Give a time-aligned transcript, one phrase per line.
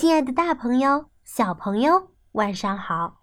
[0.00, 3.20] 亲爱的，大朋友、小朋友，晚上好！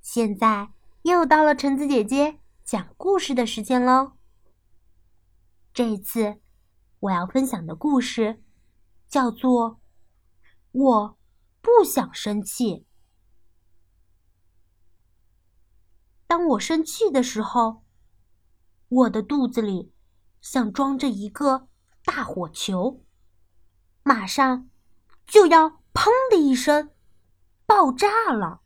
[0.00, 4.12] 现在又到了橙子姐姐讲故事的时间喽。
[5.74, 6.40] 这次
[7.00, 8.40] 我要分享的故事
[9.08, 9.72] 叫做
[10.70, 11.18] 《我
[11.60, 12.64] 不想生气》。
[16.28, 17.82] 当我生气的时候，
[18.88, 19.92] 我的肚子里
[20.40, 21.66] 像装着一个
[22.04, 23.04] 大火球，
[24.04, 24.70] 马上
[25.26, 26.92] 就要“砰”的一声
[27.66, 28.60] 爆炸了。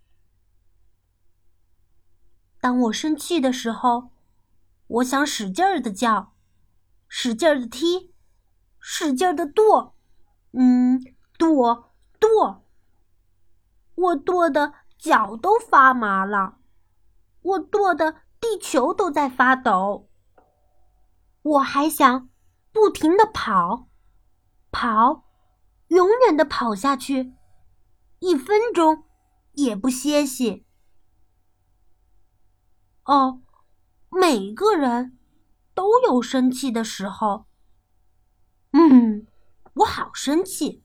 [2.61, 4.11] 当我生气的时候，
[4.87, 6.35] 我想使劲儿的叫，
[7.09, 8.13] 使劲儿的踢，
[8.79, 9.95] 使劲儿的跺，
[10.53, 11.03] 嗯，
[11.39, 12.63] 跺跺。
[13.95, 16.59] 我跺的脚都发麻了，
[17.41, 20.11] 我跺的地球都在发抖。
[21.41, 22.29] 我还想
[22.73, 23.89] 不停的跑，
[24.71, 25.25] 跑，
[25.93, 27.35] 永远的跑下去，
[28.19, 29.05] 一分钟
[29.53, 30.65] 也不歇息。
[33.05, 33.43] 哦，
[34.09, 35.19] 每个人
[35.75, 37.45] 都有生气的时候。
[38.71, 39.27] 嗯，
[39.75, 40.83] 我好生气，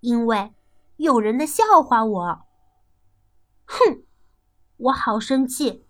[0.00, 0.52] 因为
[0.96, 2.46] 有人在笑话我。
[3.64, 4.02] 哼，
[4.76, 5.86] 我好生气，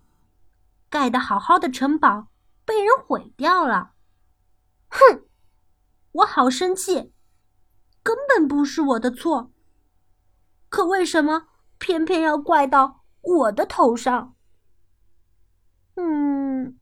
[0.90, 2.28] 盖的好好的城堡
[2.66, 3.94] 被人毁掉了。
[4.88, 5.24] 哼，
[6.12, 7.14] 我好生气，
[8.06, 9.50] 根本不是我的错。
[10.68, 14.36] 可为什么偏偏要怪到我的头上？
[15.96, 16.78] 嗯，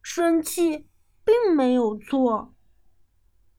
[0.00, 0.88] 生气
[1.22, 2.54] 并没有错。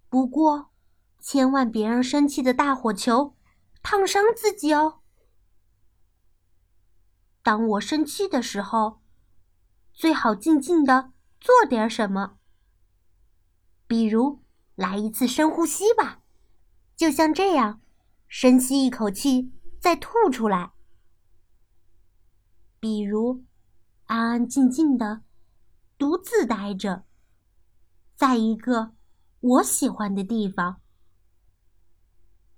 [0.09, 0.71] 不过，
[1.19, 3.35] 千万别让生气的大火球
[3.83, 5.01] 烫伤自己哦。
[7.43, 8.99] 当我生气的时候，
[9.93, 12.39] 最好静静的做点什么，
[13.85, 14.41] 比如
[14.73, 16.23] 来一次深呼吸吧，
[16.99, 17.79] 就像这样，
[18.27, 20.73] 深吸一口气，再吐出来。
[22.77, 23.45] 比如。
[24.07, 25.21] 安安静静的，
[25.97, 27.05] 独自待着，
[28.15, 28.91] 在一个
[29.39, 30.81] 我喜欢的地方。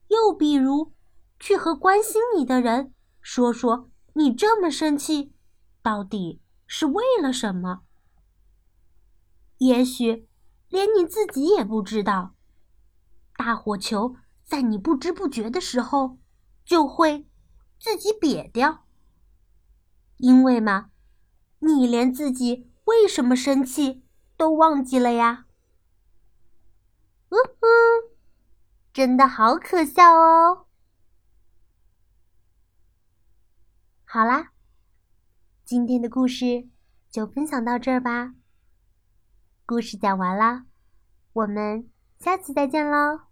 [0.08, 0.94] 又比如，
[1.40, 5.34] 去和关心你的人说说，你这么生气，
[5.84, 7.84] 到底是为了什么？
[9.58, 10.28] 也许
[10.70, 12.34] 连你自己也不知道，
[13.36, 14.16] 大火球
[14.52, 16.18] 在你不知不觉的时候
[16.66, 17.26] 就会
[17.80, 18.86] 自己瘪掉，
[20.18, 20.92] 因为嘛。
[21.60, 24.04] 你连自己为什么生气
[24.36, 25.46] 都忘记了呀？
[27.30, 27.66] 呜呼，
[28.92, 30.66] 真的好可笑哦！
[34.04, 34.52] 好啦，
[35.64, 36.68] 今天的故事
[37.10, 38.34] 就分享到这儿吧。
[39.66, 40.66] 故事讲完了，
[41.32, 41.90] 我们
[42.20, 43.31] 下次再见喽。